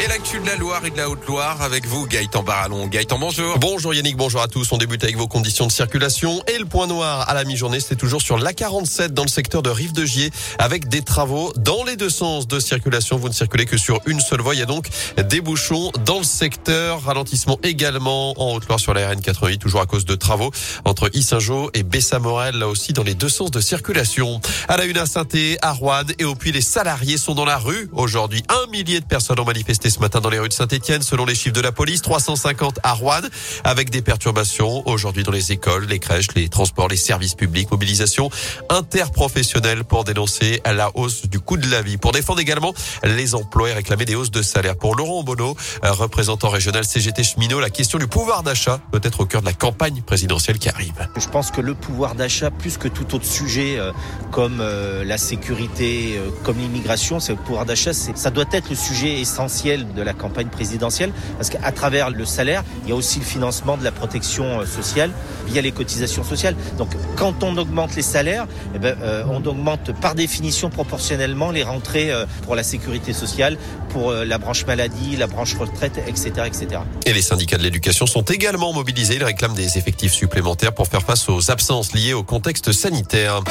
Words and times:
Et 0.00 0.06
l'actu 0.06 0.38
de 0.38 0.46
la 0.46 0.54
Loire 0.54 0.84
et 0.84 0.90
de 0.90 0.96
la 0.96 1.10
Haute-Loire 1.10 1.60
avec 1.60 1.84
vous, 1.84 2.06
Gaëtan 2.06 2.44
Barallon. 2.44 2.86
Gaëtan, 2.86 3.18
bonjour. 3.18 3.58
Bonjour 3.58 3.92
Yannick, 3.92 4.16
bonjour 4.16 4.40
à 4.40 4.46
tous. 4.46 4.70
On 4.70 4.78
débute 4.78 5.02
avec 5.02 5.16
vos 5.16 5.26
conditions 5.26 5.66
de 5.66 5.72
circulation. 5.72 6.40
Et 6.46 6.56
le 6.56 6.66
point 6.66 6.86
noir 6.86 7.28
à 7.28 7.34
la 7.34 7.42
mi-journée, 7.42 7.80
c'est 7.80 7.96
toujours 7.96 8.22
sur 8.22 8.38
l'A47 8.38 9.08
dans 9.08 9.24
le 9.24 9.28
secteur 9.28 9.60
de 9.60 9.70
Rive 9.70 9.92
de 9.92 10.04
Gier 10.04 10.30
avec 10.60 10.88
des 10.88 11.02
travaux 11.02 11.52
dans 11.56 11.82
les 11.82 11.96
deux 11.96 12.10
sens 12.10 12.46
de 12.46 12.60
circulation. 12.60 13.16
Vous 13.16 13.28
ne 13.28 13.34
circulez 13.34 13.66
que 13.66 13.76
sur 13.76 13.98
une 14.06 14.20
seule 14.20 14.40
voie. 14.40 14.54
Il 14.54 14.60
y 14.60 14.62
a 14.62 14.66
donc 14.66 14.86
des 15.16 15.40
bouchons 15.40 15.90
dans 16.04 16.18
le 16.18 16.24
secteur. 16.24 17.02
Ralentissement 17.02 17.58
également 17.64 18.40
en 18.40 18.54
Haute-Loire 18.54 18.78
sur 18.78 18.94
la 18.94 19.12
RN88, 19.12 19.58
toujours 19.58 19.80
à 19.80 19.86
cause 19.86 20.04
de 20.04 20.14
travaux 20.14 20.52
entre 20.84 21.10
Issingeau 21.12 21.70
et 21.74 21.82
Bessamorel, 21.82 22.54
là 22.56 22.68
aussi 22.68 22.92
dans 22.92 23.02
les 23.02 23.14
deux 23.14 23.28
sens 23.28 23.50
de 23.50 23.60
circulation. 23.60 24.40
À 24.68 24.76
la 24.76 24.84
une 24.84 24.98
à 24.98 25.06
saint 25.06 25.26
à 25.60 25.72
Rouen 25.72 26.04
et 26.20 26.24
au 26.24 26.36
puits, 26.36 26.52
les 26.52 26.60
salariés 26.60 27.18
sont 27.18 27.34
dans 27.34 27.44
la 27.44 27.58
rue 27.58 27.90
aujourd'hui. 27.92 28.44
Un 28.48 28.70
millier 28.70 29.00
de 29.00 29.04
personnes 29.04 29.40
ont 29.40 29.44
manifesté 29.44 29.87
ce 29.90 30.00
matin 30.00 30.20
dans 30.20 30.30
les 30.30 30.38
rues 30.38 30.48
de 30.48 30.52
Saint-Etienne, 30.52 31.02
selon 31.02 31.24
les 31.24 31.34
chiffres 31.34 31.54
de 31.54 31.60
la 31.60 31.72
police, 31.72 32.02
350 32.02 32.80
à 32.82 32.92
Rouen, 32.92 33.20
avec 33.64 33.90
des 33.90 34.02
perturbations 34.02 34.86
aujourd'hui 34.88 35.22
dans 35.22 35.32
les 35.32 35.52
écoles, 35.52 35.86
les 35.86 35.98
crèches, 35.98 36.28
les 36.34 36.48
transports, 36.48 36.88
les 36.88 36.96
services 36.96 37.34
publics, 37.34 37.70
mobilisation 37.70 38.30
interprofessionnelle 38.70 39.84
pour 39.84 40.04
dénoncer 40.04 40.60
la 40.64 40.90
hausse 40.94 41.26
du 41.26 41.40
coût 41.40 41.56
de 41.56 41.70
la 41.70 41.82
vie, 41.82 41.96
pour 41.96 42.12
défendre 42.12 42.40
également 42.40 42.74
les 43.04 43.34
emplois 43.34 43.70
et 43.70 43.72
réclamer 43.72 44.04
des 44.04 44.14
hausses 44.14 44.30
de 44.30 44.42
salaire. 44.42 44.76
Pour 44.76 44.96
Laurent 44.96 45.22
Bonneau, 45.22 45.56
représentant 45.82 46.48
régional 46.48 46.84
CGT 46.84 47.22
cheminot, 47.24 47.60
la 47.60 47.70
question 47.70 47.98
du 47.98 48.06
pouvoir 48.06 48.42
d'achat 48.42 48.80
peut 48.92 49.00
être 49.02 49.20
au 49.20 49.26
cœur 49.26 49.40
de 49.40 49.46
la 49.46 49.52
campagne 49.52 50.02
présidentielle 50.02 50.58
qui 50.58 50.68
arrive. 50.68 51.08
Je 51.16 51.28
pense 51.28 51.50
que 51.50 51.60
le 51.60 51.74
pouvoir 51.74 52.14
d'achat, 52.14 52.50
plus 52.50 52.76
que 52.78 52.88
tout 52.88 53.14
autre 53.14 53.24
sujet 53.24 53.78
euh, 53.78 53.92
comme 54.30 54.60
euh, 54.60 55.04
la 55.04 55.18
sécurité, 55.18 56.16
euh, 56.16 56.30
comme 56.44 56.58
l'immigration, 56.58 57.20
c'est 57.20 57.32
le 57.32 57.38
pouvoir 57.38 57.66
d'achat, 57.66 57.92
ça 57.92 58.30
doit 58.30 58.44
être 58.52 58.70
le 58.70 58.76
sujet 58.76 59.20
essentiel 59.20 59.77
de 59.86 60.02
la 60.02 60.12
campagne 60.12 60.48
présidentielle, 60.48 61.12
parce 61.36 61.50
qu'à 61.50 61.72
travers 61.72 62.10
le 62.10 62.24
salaire, 62.24 62.64
il 62.84 62.90
y 62.90 62.92
a 62.92 62.94
aussi 62.94 63.18
le 63.18 63.24
financement 63.24 63.76
de 63.76 63.84
la 63.84 63.92
protection 63.92 64.60
euh, 64.60 64.66
sociale 64.66 65.10
via 65.46 65.62
les 65.62 65.72
cotisations 65.72 66.24
sociales. 66.24 66.54
Donc 66.76 66.90
quand 67.16 67.42
on 67.42 67.56
augmente 67.56 67.94
les 67.96 68.02
salaires, 68.02 68.46
eh 68.74 68.78
ben, 68.78 68.96
euh, 69.02 69.24
on 69.30 69.44
augmente 69.44 69.92
par 70.00 70.14
définition 70.14 70.70
proportionnellement 70.70 71.50
les 71.50 71.62
rentrées 71.62 72.10
euh, 72.10 72.26
pour 72.42 72.54
la 72.54 72.62
sécurité 72.62 73.12
sociale, 73.12 73.56
pour 73.90 74.12
la 74.12 74.38
branche 74.38 74.66
maladie, 74.66 75.16
la 75.16 75.26
branche 75.26 75.54
retraite, 75.56 75.98
etc., 76.06 76.30
etc. 76.46 76.82
Et 77.06 77.12
les 77.14 77.22
syndicats 77.22 77.56
de 77.56 77.62
l'éducation 77.62 78.06
sont 78.06 78.22
également 78.22 78.72
mobilisés. 78.72 79.16
Ils 79.16 79.24
réclament 79.24 79.54
des 79.54 79.78
effectifs 79.78 80.12
supplémentaires 80.12 80.74
pour 80.74 80.86
faire 80.88 81.02
face 81.02 81.28
aux 81.28 81.50
absences 81.50 81.94
liées 81.94 82.12
au 82.12 82.22
contexte 82.22 82.72
sanitaire. 82.72 83.42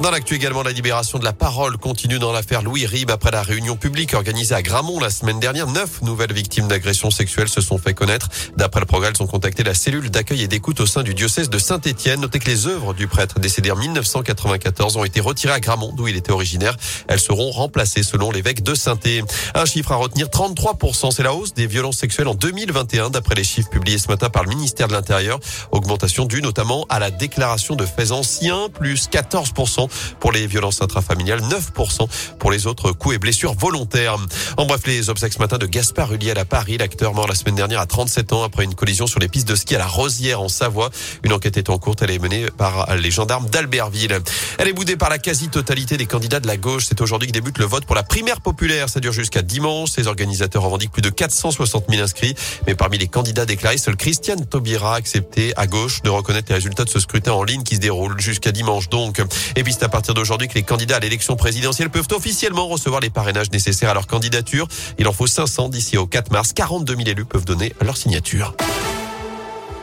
Dans 0.00 0.10
l'actu 0.10 0.34
également, 0.34 0.64
la 0.64 0.72
libération 0.72 1.20
de 1.20 1.24
la 1.24 1.32
parole 1.32 1.78
continue 1.78 2.18
dans 2.18 2.32
l'affaire 2.32 2.62
Louis 2.62 2.84
Rib 2.84 3.12
après 3.12 3.30
la 3.30 3.42
réunion 3.42 3.76
publique 3.76 4.12
organisée 4.14 4.52
à 4.52 4.60
Gramont 4.60 4.98
la 4.98 5.08
semaine 5.08 5.38
dernière. 5.38 5.68
Neuf 5.68 6.02
nouvelles 6.02 6.32
victimes 6.32 6.66
d'agressions 6.66 7.12
sexuelles 7.12 7.48
se 7.48 7.60
sont 7.60 7.78
fait 7.78 7.94
connaître. 7.94 8.28
D'après 8.56 8.80
le 8.80 8.86
progrès, 8.86 9.10
elles 9.10 9.22
ont 9.22 9.28
contacté 9.28 9.62
la 9.62 9.72
cellule 9.72 10.10
d'accueil 10.10 10.42
et 10.42 10.48
d'écoute 10.48 10.80
au 10.80 10.86
sein 10.86 11.04
du 11.04 11.14
diocèse 11.14 11.48
de 11.48 11.58
Saint-Étienne. 11.58 12.20
Notez 12.20 12.40
que 12.40 12.50
les 12.50 12.66
œuvres 12.66 12.92
du 12.92 13.06
prêtre 13.06 13.38
décédé 13.38 13.70
en 13.70 13.76
1994 13.76 14.96
ont 14.96 15.04
été 15.04 15.20
retirées 15.20 15.54
à 15.54 15.60
Gramont, 15.60 15.92
d'où 15.94 16.08
il 16.08 16.16
était 16.16 16.32
originaire. 16.32 16.76
Elles 17.06 17.20
seront 17.20 17.52
remplacées 17.52 18.02
selon 18.02 18.32
l'évêque 18.32 18.64
de 18.64 18.74
saint 18.74 18.96
-Étienne. 18.96 19.30
Un 19.54 19.64
chiffre 19.64 19.92
à 19.92 19.96
retenir, 19.96 20.26
33%. 20.26 21.12
C'est 21.12 21.22
la 21.22 21.34
hausse 21.34 21.54
des 21.54 21.68
violences 21.68 21.98
sexuelles 21.98 22.28
en 22.28 22.34
2021, 22.34 23.10
d'après 23.10 23.36
les 23.36 23.44
chiffres 23.44 23.70
publiés 23.70 23.98
ce 23.98 24.08
matin 24.08 24.28
par 24.28 24.42
le 24.42 24.48
ministère 24.48 24.88
de 24.88 24.92
l'Intérieur. 24.92 25.38
Augmentation 25.70 26.24
due 26.24 26.42
notamment 26.42 26.84
à 26.88 26.98
la 26.98 27.12
déclaration 27.12 27.76
de 27.76 27.86
faits 27.86 28.10
anciens, 28.10 28.68
plus 28.74 29.08
14% 29.08 29.83
pour 30.20 30.32
les 30.32 30.46
violences 30.46 30.82
intrafamiliales, 30.82 31.40
9% 31.40 32.08
pour 32.38 32.50
les 32.50 32.66
autres 32.66 32.92
coups 32.92 33.16
et 33.16 33.18
blessures 33.18 33.54
volontaires. 33.54 34.16
En 34.56 34.66
bref, 34.66 34.82
les 34.86 35.10
obsèques 35.10 35.34
ce 35.34 35.38
matin 35.38 35.58
de 35.58 35.66
Gaspard 35.66 36.12
Huliel 36.12 36.38
à 36.38 36.44
Paris, 36.44 36.78
l'acteur 36.78 37.14
mort 37.14 37.28
la 37.28 37.34
semaine 37.34 37.54
dernière 37.54 37.80
à 37.80 37.86
37 37.86 38.32
ans 38.32 38.42
après 38.42 38.64
une 38.64 38.74
collision 38.74 39.06
sur 39.06 39.20
les 39.20 39.28
pistes 39.28 39.48
de 39.48 39.54
ski 39.54 39.74
à 39.74 39.78
la 39.78 39.86
Rosière 39.86 40.40
en 40.40 40.48
Savoie. 40.48 40.90
Une 41.22 41.32
enquête 41.32 41.56
est 41.56 41.70
en 41.70 41.78
cours, 41.78 41.96
elle 42.00 42.10
est 42.10 42.18
menée 42.18 42.46
par 42.56 42.94
les 42.96 43.10
gendarmes 43.10 43.48
d'Albertville. 43.48 44.20
Elle 44.58 44.68
est 44.68 44.72
boudée 44.72 44.96
par 44.96 45.10
la 45.10 45.18
quasi-totalité 45.18 45.96
des 45.96 46.06
candidats 46.06 46.40
de 46.40 46.46
la 46.46 46.56
gauche. 46.56 46.84
C'est 46.88 47.00
aujourd'hui 47.00 47.28
que 47.28 47.32
débute 47.32 47.58
le 47.58 47.64
vote 47.64 47.84
pour 47.84 47.94
la 47.94 48.02
primaire 48.02 48.40
populaire. 48.40 48.88
Ça 48.88 49.00
dure 49.00 49.12
jusqu'à 49.12 49.42
dimanche. 49.42 49.90
Les 49.96 50.06
organisateurs 50.06 50.62
revendiquent 50.62 50.92
plus 50.92 51.02
de 51.02 51.10
460 51.10 51.86
000 51.90 52.02
inscrits. 52.02 52.34
Mais 52.66 52.74
parmi 52.74 52.98
les 52.98 53.08
candidats 53.08 53.46
déclarés, 53.46 53.78
seul 53.78 53.96
Christiane 53.96 54.46
Taubira 54.46 54.94
a 54.94 54.96
accepté 54.96 55.52
à 55.56 55.66
gauche 55.66 56.02
de 56.02 56.10
reconnaître 56.10 56.48
les 56.50 56.54
résultats 56.54 56.84
de 56.84 56.90
ce 56.90 57.00
scrutin 57.00 57.32
en 57.32 57.42
ligne 57.42 57.62
qui 57.62 57.76
se 57.76 57.80
déroule 57.80 58.20
jusqu'à 58.20 58.52
dimanche 58.52 58.88
donc. 58.88 59.20
Et 59.56 59.64
puis 59.64 59.72
c'est 59.72 59.84
à 59.84 59.88
partir 59.88 60.14
d'aujourd'hui 60.14 60.48
que 60.48 60.54
les 60.54 60.62
candidats 60.62 60.96
à 60.96 61.00
l'élection 61.00 61.36
présidentielle 61.36 61.90
peuvent 61.90 62.08
officiellement 62.12 62.68
recevoir 62.68 63.00
les 63.00 63.10
parrainages 63.10 63.50
nécessaires 63.50 63.90
à 63.90 63.94
leur 63.94 64.06
candidature. 64.06 64.68
Il 64.98 65.08
en 65.08 65.12
faut 65.12 65.26
500 65.26 65.68
d'ici 65.68 65.96
au 65.96 66.06
4 66.06 66.30
mars. 66.30 66.52
42 66.52 66.96
000 66.96 67.08
élus 67.08 67.24
peuvent 67.24 67.44
donner 67.44 67.72
leur 67.80 67.96
signature. 67.96 68.54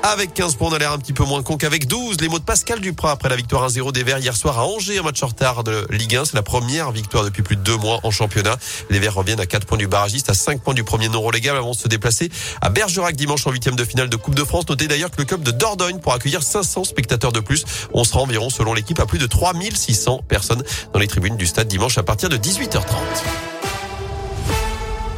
Avec 0.03 0.34
15 0.34 0.56
points, 0.56 0.69
on 0.69 0.73
a 0.73 0.79
l'air 0.79 0.91
un 0.94 0.97
petit 0.97 1.13
peu 1.13 1.23
moins 1.23 1.44
con 1.44 1.57
qu'avec 1.57 1.88
12. 1.88 2.22
Les 2.22 2.28
mots 2.28 2.39
de 2.39 2.44
Pascal 2.44 2.79
Duprat 2.79 3.12
après 3.12 3.29
la 3.29 3.35
victoire 3.35 3.69
1-0 3.69 3.91
des 3.91 4.01
Verts 4.01 4.17
hier 4.17 4.35
soir 4.35 4.57
à 4.57 4.66
Angers, 4.66 4.97
un 4.97 5.03
match 5.03 5.22
en 5.22 5.28
retard 5.28 5.63
de 5.63 5.85
Ligue 5.91 6.16
1. 6.16 6.25
C'est 6.25 6.34
la 6.34 6.41
première 6.41 6.91
victoire 6.91 7.23
depuis 7.23 7.44
plus 7.44 7.56
de 7.56 7.62
deux 7.62 7.78
mois 7.78 8.00
en 8.01 8.09
championnat. 8.09 8.57
Les 8.90 8.97
Verts 8.97 9.13
reviennent 9.13 9.40
à 9.40 9.45
4 9.45 9.67
points 9.67 9.78
du 9.78 9.88
barragiste, 9.88 10.31
à 10.31 10.34
5 10.34 10.61
points 10.61 10.73
du 10.73 10.84
premier 10.84 11.07
non 11.07 11.22
relégable 11.22 11.59
avant 11.59 11.72
de 11.72 11.78
se 11.78 11.88
déplacer 11.88 12.31
à 12.61 12.69
Bergerac 12.69 13.16
dimanche 13.16 13.45
en 13.45 13.51
huitième 13.51 13.75
de 13.75 13.85
finale 13.85 14.09
de 14.09 14.16
Coupe 14.16 14.34
de 14.34 14.44
France. 14.44 14.67
Notez 14.67 14.88
d'ailleurs 14.88 15.11
que 15.11 15.17
le 15.19 15.25
club 15.25 15.44
de 15.44 15.51
Dordogne 15.51 16.00
pour 16.00 16.13
accueillir 16.13 16.41
500 16.41 16.84
spectateurs 16.84 17.31
de 17.31 17.40
plus. 17.40 17.63
On 17.94 18.03
sera 18.03 18.22
environ, 18.22 18.50
selon 18.50 18.73
l'équipe, 18.73 19.00
à 19.00 19.06
plus 19.06 19.19
de 19.19 19.28
3600 19.28 20.22
personnes 20.28 20.63
dans 20.94 21.00
les 21.00 21.07
tribunes 21.07 21.38
du 21.38 21.45
stade 21.45 21.67
dimanche 21.67 22.00
à 22.00 22.03
partir 22.03 22.28
de 22.28 22.38
18h30. 22.38 22.81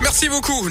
Merci 0.01 0.27
beaucoup. 0.27 0.69